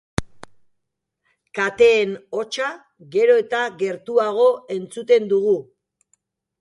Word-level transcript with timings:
Kateen 1.59 2.15
hotsa 2.37 2.71
gero 3.17 3.37
eta 3.43 3.61
gertuago 3.83 4.49
entzuten 4.79 5.31
dugu. 5.35 5.55